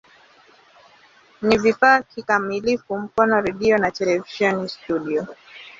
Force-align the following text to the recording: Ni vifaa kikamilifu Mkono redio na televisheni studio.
Ni 1.41 1.57
vifaa 1.57 2.01
kikamilifu 2.01 2.97
Mkono 2.97 3.41
redio 3.41 3.77
na 3.77 3.91
televisheni 3.91 4.69
studio. 4.69 5.25